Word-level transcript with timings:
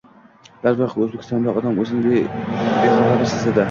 Darvoqe, 0.65 0.97
Oʻzbekistonda 1.05 1.55
odam 1.61 1.81
oʻzini 1.87 2.19
bexavotir 2.35 3.33
sezadi. 3.39 3.59